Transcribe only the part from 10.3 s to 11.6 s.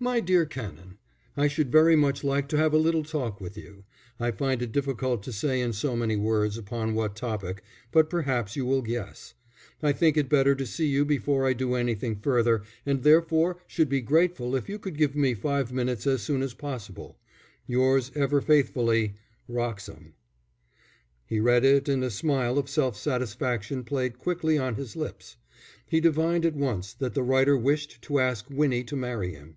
to see you before I